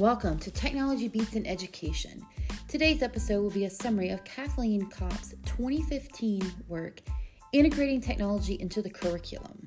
[0.00, 2.24] Welcome to Technology Beats in Education.
[2.68, 7.02] Today's episode will be a summary of Kathleen Kopp's 2015 work,
[7.52, 9.66] Integrating Technology into the Curriculum.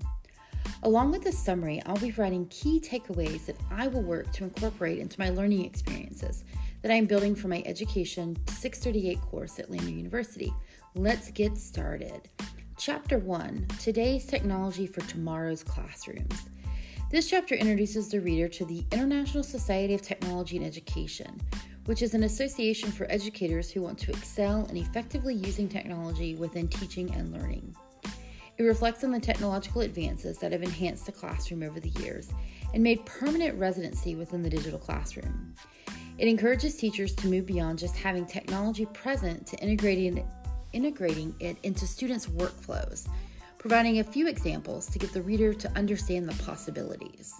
[0.81, 4.98] Along with this summary, I'll be writing key takeaways that I will work to incorporate
[4.98, 6.45] into my learning experiences
[6.81, 10.52] that I am building for my Education 638 course at Lander University.
[10.95, 12.27] Let's get started.
[12.80, 16.50] Chapter 1 Today's Technology for Tomorrow's Classrooms.
[17.13, 21.39] This chapter introduces the reader to the International Society of Technology and Education,
[21.86, 26.67] which is an association for educators who want to excel in effectively using technology within
[26.67, 27.76] teaching and learning.
[28.58, 32.31] It reflects on the technological advances that have enhanced the classroom over the years
[32.73, 35.53] and made permanent residency within the digital classroom.
[36.17, 40.27] It encourages teachers to move beyond just having technology present to integrating,
[40.72, 43.08] integrating it into students' workflows
[43.64, 47.33] providing a few examples to get the reader to understand the possibilities.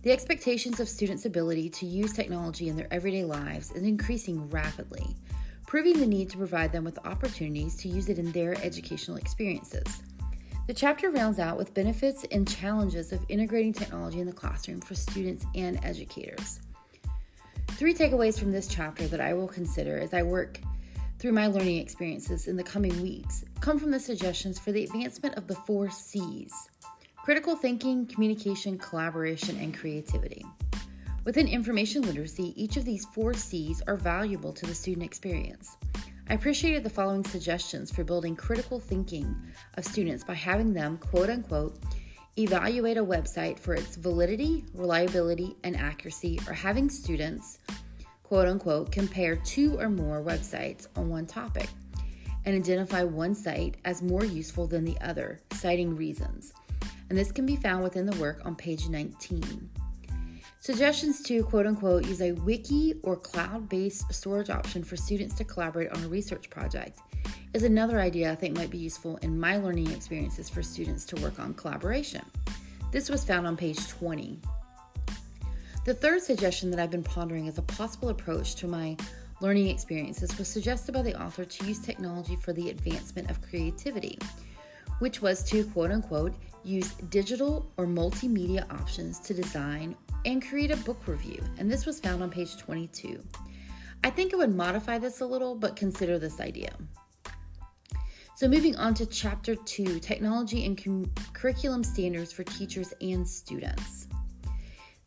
[0.00, 5.14] The expectations of students' ability to use technology in their everyday lives is increasing rapidly,
[5.66, 10.00] proving the need to provide them with opportunities to use it in their educational experiences.
[10.66, 14.94] The chapter rounds out with benefits and challenges of integrating technology in the classroom for
[14.94, 16.60] students and educators.
[17.72, 20.58] Three takeaways from this chapter that I will consider as I work
[21.18, 25.34] through my learning experiences in the coming weeks come from the suggestions for the advancement
[25.36, 26.70] of the four C's
[27.24, 30.44] critical thinking, communication, collaboration, and creativity.
[31.24, 35.78] Within information literacy, each of these four C's are valuable to the student experience.
[36.28, 39.34] I appreciated the following suggestions for building critical thinking
[39.78, 41.78] of students by having them, quote unquote,
[42.38, 47.58] evaluate a website for its validity, reliability, and accuracy, or having students
[48.24, 51.68] quote unquote, compare two or more websites on one topic
[52.44, 56.52] and identify one site as more useful than the other, citing reasons.
[57.08, 59.70] And this can be found within the work on page 19.
[60.58, 65.44] Suggestions to quote unquote use a wiki or cloud based storage option for students to
[65.44, 67.00] collaborate on a research project
[67.52, 71.16] is another idea I think might be useful in my learning experiences for students to
[71.20, 72.24] work on collaboration.
[72.90, 74.40] This was found on page 20.
[75.84, 78.96] The third suggestion that I've been pondering as a possible approach to my
[79.42, 84.18] learning experiences was suggested by the author to use technology for the advancement of creativity,
[85.00, 86.32] which was to quote unquote
[86.64, 89.94] use digital or multimedia options to design
[90.24, 91.42] and create a book review.
[91.58, 93.22] And this was found on page 22.
[94.04, 96.70] I think I would modify this a little, but consider this idea.
[98.36, 104.08] So, moving on to chapter two technology and curriculum standards for teachers and students.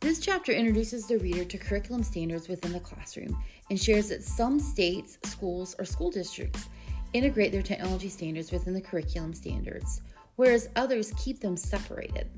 [0.00, 3.36] This chapter introduces the reader to curriculum standards within the classroom
[3.68, 6.68] and shares that some states, schools, or school districts
[7.14, 10.02] integrate their technology standards within the curriculum standards,
[10.36, 12.30] whereas others keep them separated.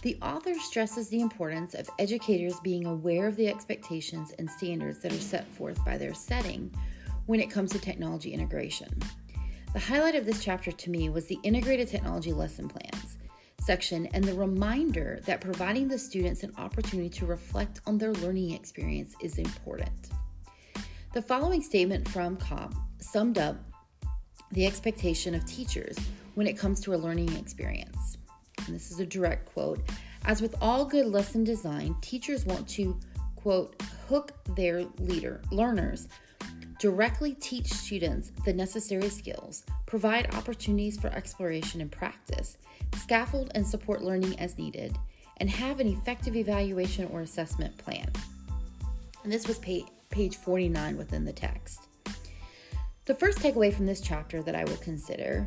[0.00, 5.12] The author stresses the importance of educators being aware of the expectations and standards that
[5.12, 6.74] are set forth by their setting
[7.26, 8.88] when it comes to technology integration.
[9.74, 13.18] The highlight of this chapter to me was the integrated technology lesson plans
[13.70, 18.50] section and the reminder that providing the students an opportunity to reflect on their learning
[18.50, 20.10] experience is important.
[21.12, 23.54] The following statement from Kopp summed up
[24.50, 25.96] the expectation of teachers
[26.34, 28.18] when it comes to a learning experience.
[28.66, 29.78] And this is a direct quote.
[30.24, 32.98] As with all good lesson design, teachers want to,
[33.36, 36.08] quote, hook their leader learners
[36.80, 42.56] directly teach students the necessary skills, provide opportunities for exploration and practice,
[42.96, 44.96] scaffold and support learning as needed,
[45.36, 48.10] and have an effective evaluation or assessment plan.
[49.22, 51.86] And this was page 49 within the text.
[53.04, 55.46] The first takeaway from this chapter that I will consider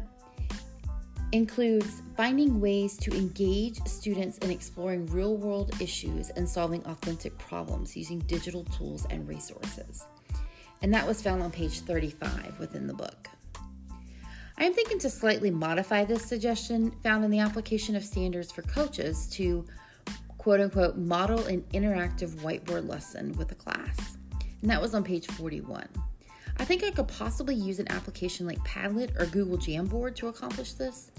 [1.31, 7.97] includes finding ways to engage students in exploring real world issues and solving authentic problems
[7.97, 10.05] using digital tools and resources.
[10.83, 13.29] And that was found on page 35 within the book.
[14.57, 18.61] I am thinking to slightly modify this suggestion found in the application of standards for
[18.63, 19.65] coaches to
[20.37, 24.17] quote unquote model an interactive whiteboard lesson with a class.
[24.61, 25.87] And that was on page 41.
[26.57, 30.73] I think I could possibly use an application like Padlet or Google Jamboard to accomplish
[30.73, 31.11] this.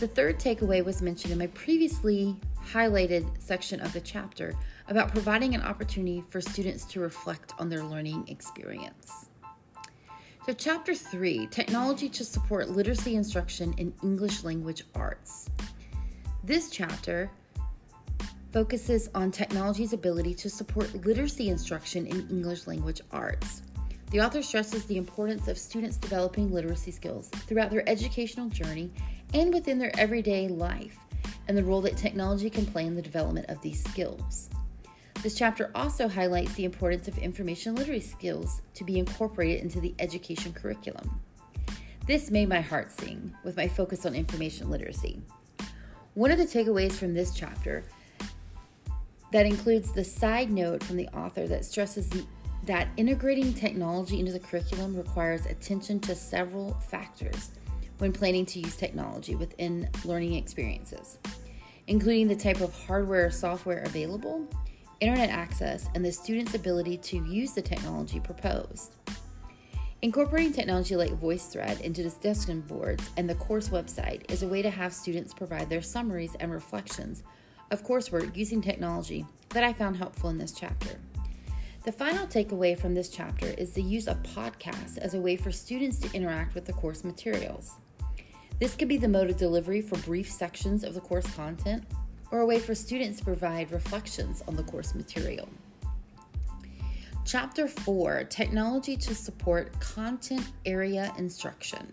[0.00, 2.34] The third takeaway was mentioned in my previously
[2.66, 4.56] highlighted section of the chapter
[4.88, 9.26] about providing an opportunity for students to reflect on their learning experience.
[10.46, 15.50] So, Chapter 3 Technology to Support Literacy Instruction in English Language Arts.
[16.44, 17.30] This chapter
[18.52, 23.62] focuses on technology's ability to support literacy instruction in English language arts.
[24.12, 28.92] The author stresses the importance of students developing literacy skills throughout their educational journey
[29.34, 30.96] and within their everyday life,
[31.48, 34.48] and the role that technology can play in the development of these skills.
[35.26, 39.92] This chapter also highlights the importance of information literacy skills to be incorporated into the
[39.98, 41.20] education curriculum.
[42.06, 45.20] This made my heart sing with my focus on information literacy.
[46.14, 47.82] One of the takeaways from this chapter
[49.32, 52.24] that includes the side note from the author that stresses the,
[52.66, 57.50] that integrating technology into the curriculum requires attention to several factors
[57.98, 61.18] when planning to use technology within learning experiences,
[61.88, 64.46] including the type of hardware or software available,
[65.00, 68.94] internet access, and the student's ability to use the technology proposed.
[70.02, 74.70] Incorporating technology like VoiceThread into discussion boards and the course website is a way to
[74.70, 77.22] have students provide their summaries and reflections
[77.70, 80.98] of coursework using technology that I found helpful in this chapter.
[81.84, 85.50] The final takeaway from this chapter is the use of podcasts as a way for
[85.50, 87.76] students to interact with the course materials.
[88.58, 91.84] This could be the mode of delivery for brief sections of the course content
[92.30, 95.48] or a way for students to provide reflections on the course material.
[97.24, 101.92] Chapter 4 Technology to Support Content Area Instruction.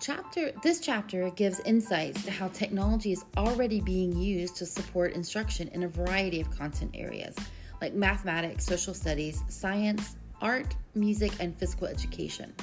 [0.00, 5.68] Chapter this chapter gives insights to how technology is already being used to support instruction
[5.68, 7.36] in a variety of content areas
[7.80, 12.54] like mathematics, social studies, science, art, music, and physical education.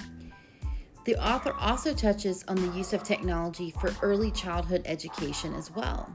[1.06, 6.12] The author also touches on the use of technology for early childhood education as well.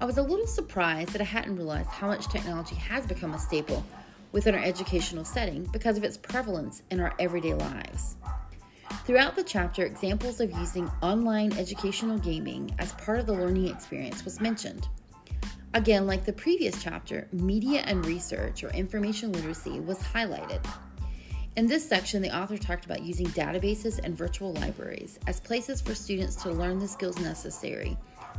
[0.00, 3.38] I was a little surprised that I hadn't realized how much technology has become a
[3.38, 3.84] staple
[4.32, 8.16] within our educational setting because of its prevalence in our everyday lives.
[9.04, 14.24] Throughout the chapter, examples of using online educational gaming as part of the learning experience
[14.24, 14.86] was mentioned.
[15.74, 20.64] Again, like the previous chapter, media and research or information literacy was highlighted.
[21.58, 25.92] In this section, the author talked about using databases and virtual libraries as places for
[25.92, 27.96] students to learn the skills necessary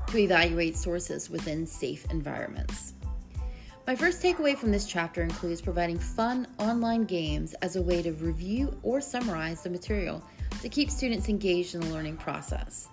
[0.08, 2.94] to evaluate sources within safe environments.
[3.86, 8.14] My first takeaway from this chapter includes providing fun online games as a way to
[8.14, 10.24] review or summarize the material
[10.62, 12.88] to keep students engaged in the learning process.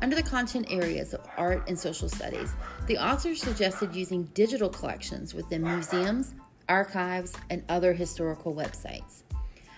[0.00, 2.54] Under the content areas of art and social studies,
[2.86, 6.36] the author suggested using digital collections within museums,
[6.68, 9.24] archives, and other historical websites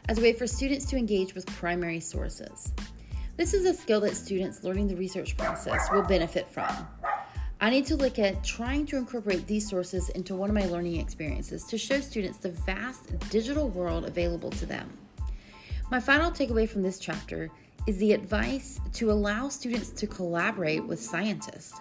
[0.09, 2.73] as a way for students to engage with primary sources.
[3.37, 6.87] This is a skill that students learning the research process will benefit from.
[7.63, 10.97] I need to look at trying to incorporate these sources into one of my learning
[10.97, 14.91] experiences to show students the vast digital world available to them.
[15.91, 17.51] My final takeaway from this chapter
[17.87, 21.81] is the advice to allow students to collaborate with scientists.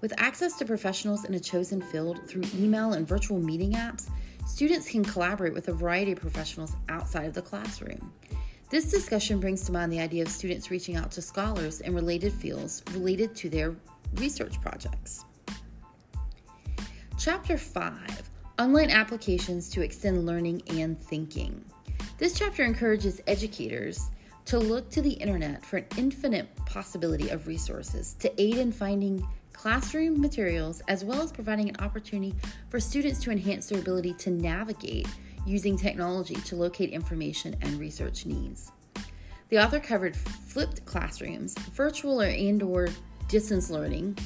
[0.00, 4.10] With access to professionals in a chosen field through email and virtual meeting apps,
[4.48, 8.12] students can collaborate with a variety of professionals outside of the classroom.
[8.70, 12.32] This discussion brings to mind the idea of students reaching out to scholars in related
[12.32, 13.76] fields related to their
[14.14, 15.24] research projects.
[17.18, 21.64] Chapter 5 Online Applications to Extend Learning and Thinking.
[22.16, 24.10] This chapter encourages educators
[24.46, 29.26] to look to the internet for an infinite possibility of resources to aid in finding
[29.58, 32.32] classroom materials, as well as providing an opportunity
[32.68, 35.08] for students to enhance their ability to navigate
[35.44, 38.70] using technology to locate information and research needs.
[39.48, 42.88] The author covered flipped classrooms, virtual or and/or
[43.26, 44.16] distance learning,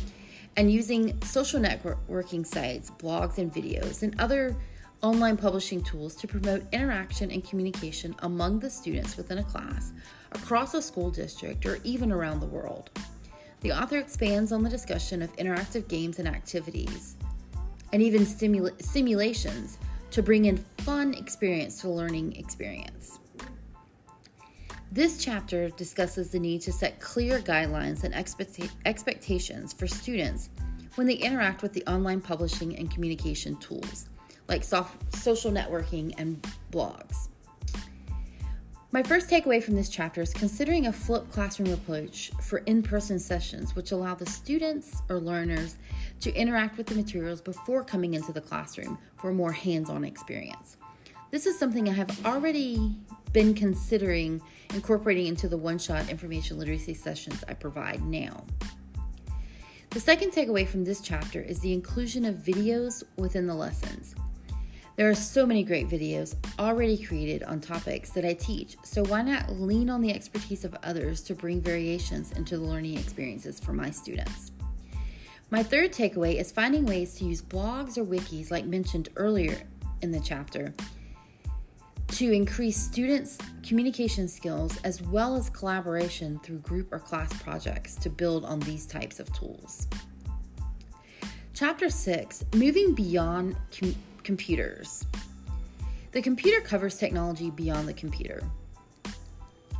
[0.58, 4.54] and using social networking sites, blogs and videos, and other
[5.00, 9.92] online publishing tools to promote interaction and communication among the students within a class,
[10.32, 12.90] across a school district, or even around the world.
[13.62, 17.16] The author expands on the discussion of interactive games and activities,
[17.92, 19.78] and even stimula- simulations
[20.10, 23.18] to bring in fun experience to learning experience.
[24.90, 30.50] This chapter discusses the need to set clear guidelines and expectations for students
[30.96, 34.10] when they interact with the online publishing and communication tools
[34.48, 37.28] like soft- social networking and blogs.
[38.94, 43.18] My first takeaway from this chapter is considering a flipped classroom approach for in person
[43.18, 45.78] sessions, which allow the students or learners
[46.20, 50.04] to interact with the materials before coming into the classroom for a more hands on
[50.04, 50.76] experience.
[51.30, 52.94] This is something I have already
[53.32, 54.42] been considering
[54.74, 58.44] incorporating into the one shot information literacy sessions I provide now.
[59.88, 64.14] The second takeaway from this chapter is the inclusion of videos within the lessons.
[64.94, 69.22] There are so many great videos already created on topics that I teach, so why
[69.22, 73.72] not lean on the expertise of others to bring variations into the learning experiences for
[73.72, 74.52] my students?
[75.50, 79.62] My third takeaway is finding ways to use blogs or wikis, like mentioned earlier
[80.02, 80.74] in the chapter,
[82.08, 88.10] to increase students' communication skills as well as collaboration through group or class projects to
[88.10, 89.86] build on these types of tools.
[91.54, 93.56] Chapter 6 Moving Beyond
[94.22, 95.04] Computers.
[96.12, 98.42] The computer covers technology beyond the computer.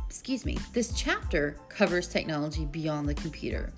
[0.07, 3.71] Excuse me, this chapter covers technology beyond the computer.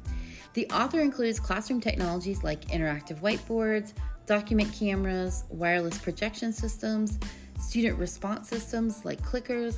[0.53, 3.93] The author includes classroom technologies like interactive whiteboards,
[4.25, 7.19] document cameras, wireless projection systems,
[7.59, 9.75] student response systems like clickers,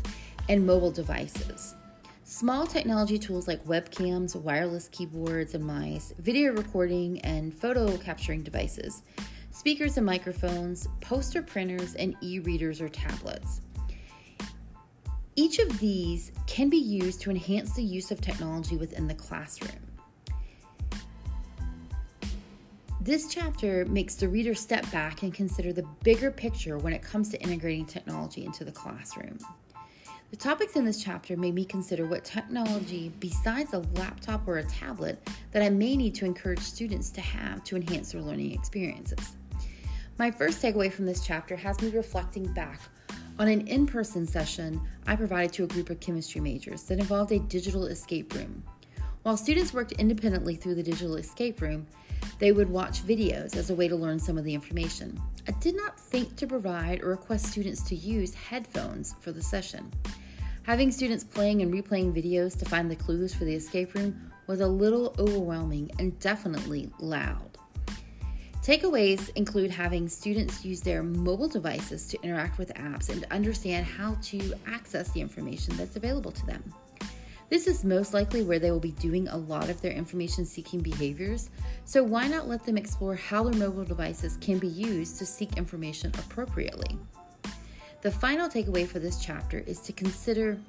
[0.48, 1.76] and mobile devices.
[2.24, 9.02] Small technology tools like webcams, wireless keyboards and mice, video recording and photo capturing devices,
[9.58, 13.62] speakers and microphones, poster printers, and e readers or tablets.
[15.36, 19.82] Each of these can be used to enhance the use of technology within the classroom.
[23.02, 27.30] This chapter makes the reader step back and consider the bigger picture when it comes
[27.30, 29.40] to integrating technology into the classroom.
[30.30, 34.64] The topics in this chapter made me consider what technology, besides a laptop or a
[34.66, 39.36] tablet, that I may need to encourage students to have to enhance their learning experiences.
[40.20, 42.80] My first takeaway from this chapter has me reflecting back
[43.38, 47.32] on an in person session I provided to a group of chemistry majors that involved
[47.32, 48.64] a digital escape room.
[49.22, 51.86] While students worked independently through the digital escape room,
[52.40, 55.22] they would watch videos as a way to learn some of the information.
[55.48, 59.92] I did not think to provide or request students to use headphones for the session.
[60.64, 64.62] Having students playing and replaying videos to find the clues for the escape room was
[64.62, 67.57] a little overwhelming and definitely loud.
[68.68, 74.18] Takeaways include having students use their mobile devices to interact with apps and understand how
[74.24, 76.62] to access the information that's available to them.
[77.50, 80.82] This is most likely where they will be doing a lot of their information seeking
[80.82, 81.50] behaviors,
[81.86, 85.56] so why not let them explore how their mobile devices can be used to seek
[85.56, 87.00] information appropriately?
[88.02, 90.60] The final takeaway for this chapter is to consider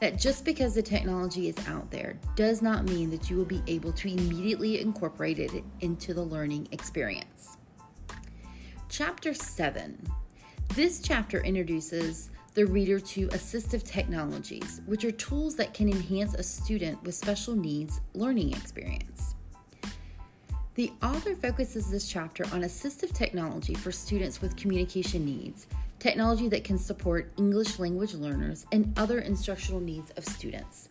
[0.00, 3.62] that just because the technology is out there does not mean that you will be
[3.66, 7.58] able to immediately incorporate it into the learning experience.
[8.88, 9.98] Chapter 7.
[10.74, 16.42] This chapter introduces the reader to assistive technologies, which are tools that can enhance a
[16.42, 19.34] student with special needs learning experience.
[20.74, 25.66] The author focuses this chapter on assistive technology for students with communication needs,
[25.98, 30.88] technology that can support English language learners and other instructional needs of students.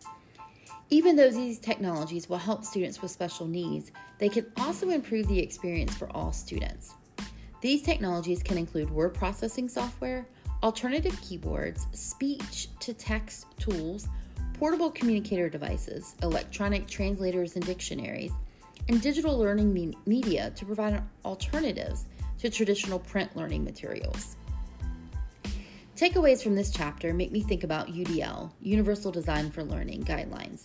[0.89, 5.39] Even though these technologies will help students with special needs, they can also improve the
[5.39, 6.93] experience for all students.
[7.61, 10.27] These technologies can include word processing software,
[10.63, 14.07] alternative keyboards, speech to text tools,
[14.53, 18.31] portable communicator devices, electronic translators and dictionaries,
[18.87, 22.05] and digital learning me- media to provide alternatives
[22.39, 24.37] to traditional print learning materials.
[25.97, 30.63] Takeaways from this chapter make me think about UDL, Universal Design for Learning guidelines,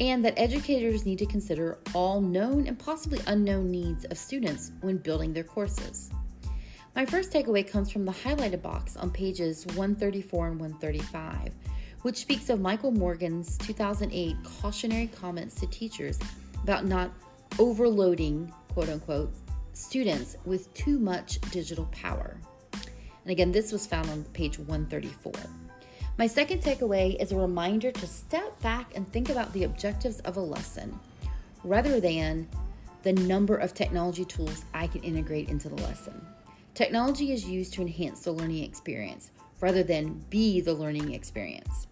[0.00, 4.96] and that educators need to consider all known and possibly unknown needs of students when
[4.96, 6.10] building their courses.
[6.94, 11.52] My first takeaway comes from the highlighted box on pages 134 and 135,
[12.00, 16.18] which speaks of Michael Morgan's 2008 cautionary comments to teachers
[16.62, 17.12] about not
[17.58, 19.34] overloading, quote unquote,
[19.74, 22.40] students with too much digital power.
[23.26, 25.32] And again, this was found on page 134.
[26.16, 30.36] My second takeaway is a reminder to step back and think about the objectives of
[30.36, 30.96] a lesson
[31.64, 32.46] rather than
[33.02, 36.24] the number of technology tools I can integrate into the lesson.
[36.74, 41.88] Technology is used to enhance the learning experience rather than be the learning experience.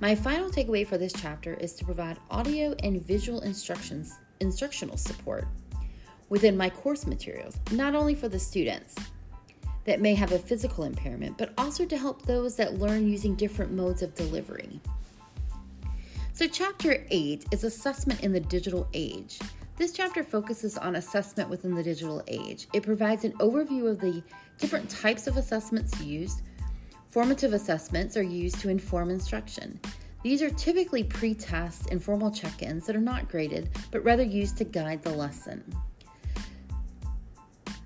[0.00, 5.46] My final takeaway for this chapter is to provide audio and visual instructions instructional support
[6.30, 8.94] within my course materials, not only for the students
[9.84, 13.72] that may have a physical impairment, but also to help those that learn using different
[13.72, 14.80] modes of delivery.
[16.32, 19.38] So, chapter 8 is assessment in the digital age.
[19.76, 22.68] This chapter focuses on assessment within the digital age.
[22.72, 24.22] It provides an overview of the
[24.58, 26.42] different types of assessments used.
[27.08, 29.80] Formative assessments are used to inform instruction.
[30.22, 34.58] These are typically pre test informal check ins that are not graded, but rather used
[34.58, 35.64] to guide the lesson.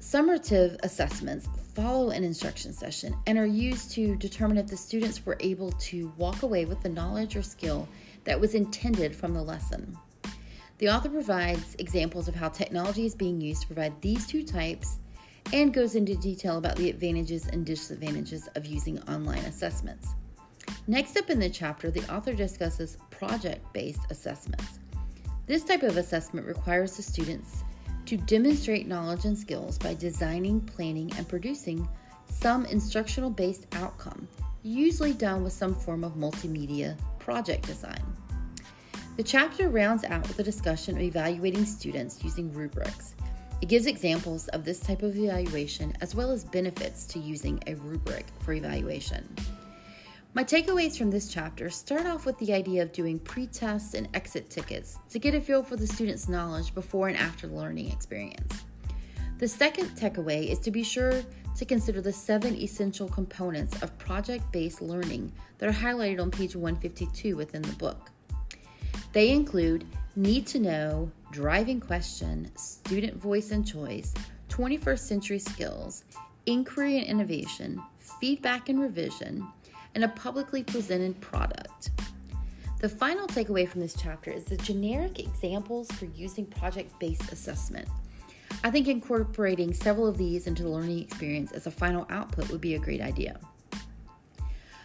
[0.00, 5.36] Summative assessments follow an instruction session and are used to determine if the students were
[5.40, 7.88] able to walk away with the knowledge or skill
[8.24, 9.96] that was intended from the lesson.
[10.78, 14.98] The author provides examples of how technology is being used to provide these two types
[15.52, 20.14] and goes into detail about the advantages and disadvantages of using online assessments.
[20.86, 24.78] Next up in the chapter, the author discusses project based assessments.
[25.46, 27.64] This type of assessment requires the students
[28.06, 31.88] to demonstrate knowledge and skills by designing, planning, and producing
[32.28, 34.28] some instructional based outcome,
[34.62, 38.02] usually done with some form of multimedia project design.
[39.16, 43.14] The chapter rounds out with a discussion of evaluating students using rubrics.
[43.62, 47.75] It gives examples of this type of evaluation as well as benefits to using a
[47.76, 49.26] rubric for evaluation.
[50.36, 54.50] My takeaways from this chapter start off with the idea of doing pre-test and exit
[54.50, 58.64] tickets to get a feel for the student's knowledge before and after the learning experience.
[59.38, 61.22] The second takeaway is to be sure
[61.56, 66.56] to consider the seven essential components of project based learning that are highlighted on page
[66.56, 68.10] 152 within the book.
[69.12, 69.86] They include
[70.16, 74.12] need to know, driving question, student voice and choice,
[74.48, 76.02] 21st century skills,
[76.46, 77.80] inquiry and innovation,
[78.20, 79.46] feedback and revision,
[79.94, 81.90] and a publicly presented product.
[82.80, 87.88] The final takeaway from this chapter is the generic examples for using project based assessment.
[88.62, 92.60] I think incorporating several of these into the learning experience as a final output would
[92.60, 93.38] be a great idea.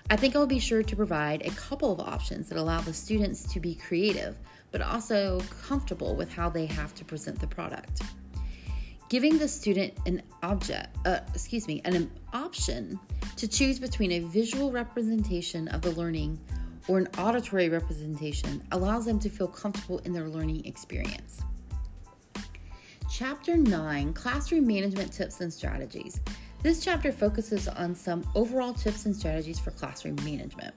[0.09, 3.43] I think I'll be sure to provide a couple of options that allow the students
[3.53, 4.37] to be creative,
[4.71, 8.01] but also comfortable with how they have to present the product.
[9.09, 12.99] Giving the student an object, uh, excuse me, an option
[13.37, 16.39] to choose between a visual representation of the learning
[16.87, 21.41] or an auditory representation allows them to feel comfortable in their learning experience.
[23.11, 26.21] Chapter 9 Classroom Management Tips and Strategies.
[26.61, 30.75] This chapter focuses on some overall tips and strategies for classroom management.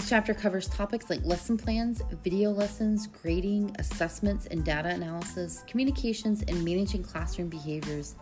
[0.00, 6.42] This chapter covers topics like lesson plans, video lessons, grading, assessments and data analysis, communications,
[6.48, 8.14] and managing classroom behaviors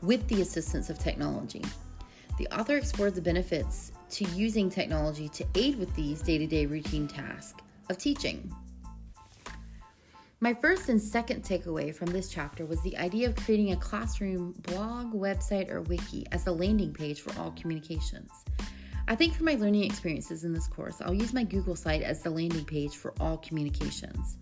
[0.00, 1.62] with the assistance of technology.
[2.38, 6.64] The author explored the benefits to using technology to aid with these day to day
[6.64, 8.50] routine tasks of teaching.
[10.40, 14.52] My first and second takeaway from this chapter was the idea of creating a classroom
[14.62, 18.30] blog, website, or wiki as a landing page for all communications.
[19.10, 22.22] I think for my learning experiences in this course, I'll use my Google site as
[22.22, 24.36] the landing page for all communications.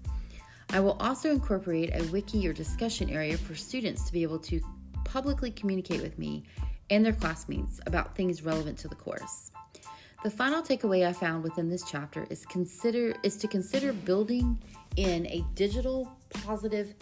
[0.69, 4.61] I will also incorporate a wiki or discussion area for students to be able to
[5.05, 6.45] publicly communicate with me
[6.91, 9.53] and their classmates about things relevant to the course.
[10.23, 14.63] The final takeaway I found within this chapter is consider is to consider building
[14.97, 16.13] in a digital
[16.45, 16.93] positive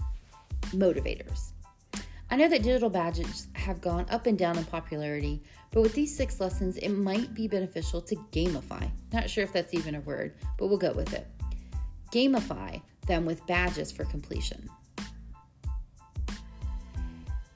[0.66, 1.50] motivators.
[2.28, 5.42] I know that digital badges have gone up and down in popularity,
[5.76, 8.90] but with these six lessons, it might be beneficial to gamify.
[9.12, 11.26] Not sure if that's even a word, but we'll go with it.
[12.10, 14.70] Gamify them with badges for completion.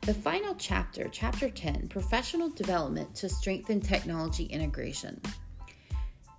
[0.02, 5.18] The final chapter, chapter 10, professional development to strengthen technology integration.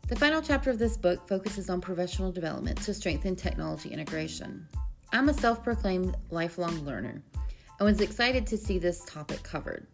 [0.07, 4.67] The final chapter of this book focuses on professional development to strengthen technology integration.
[5.13, 7.23] I'm a self proclaimed lifelong learner
[7.79, 9.87] and was excited to see this topic covered.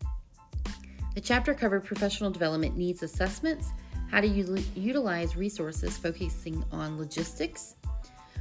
[1.17, 3.71] The chapter covered professional development needs assessments,
[4.11, 7.73] how to u- utilize resources focusing on logistics,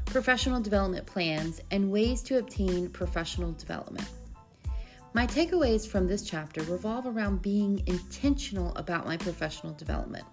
[0.05, 4.07] professional development plans, and ways to obtain professional development.
[5.15, 10.27] My takeaways from this chapter revolve around being intentional about my professional development.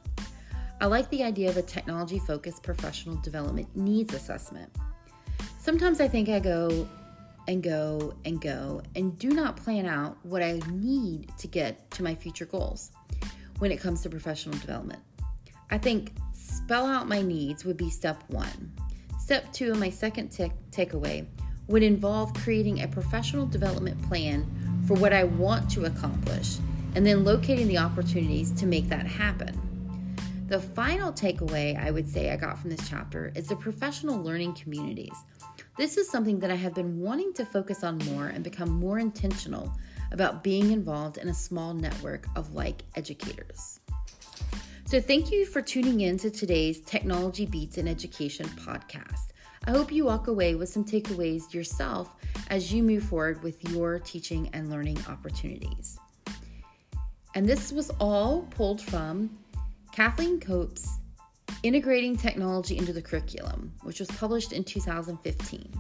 [0.82, 4.70] I like the idea of a technology focused professional development needs assessment.
[5.62, 6.90] Sometimes I think I go
[7.48, 12.04] and go and go and do not plan out what I need to get to
[12.04, 12.92] my future goals
[13.60, 15.02] when it comes to professional development.
[15.70, 18.72] I think spell out my needs would be step one.
[19.20, 21.26] Step two, of my second t- takeaway,
[21.68, 24.46] would involve creating a professional development plan
[24.88, 26.58] for what I want to accomplish
[26.96, 29.60] and then locating the opportunities to make that happen.
[30.48, 34.54] The final takeaway I would say I got from this chapter is the professional learning
[34.54, 35.16] communities.
[35.76, 39.00] This is something that I have been wanting to focus on more and become more
[39.00, 39.74] intentional
[40.12, 43.80] about being involved in a small network of like educators.
[44.86, 49.32] So, thank you for tuning in to today's Technology Beats in Education podcast.
[49.66, 52.14] I hope you walk away with some takeaways yourself
[52.50, 55.98] as you move forward with your teaching and learning opportunities.
[57.34, 59.36] And this was all pulled from
[59.92, 61.00] Kathleen Kopp's
[61.64, 65.72] Integrating Technology into the Curriculum, which was published in 2015.